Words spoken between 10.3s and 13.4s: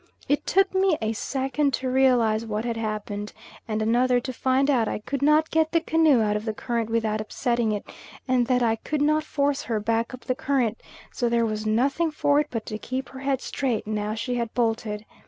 current, so there was nothing for it but to keep her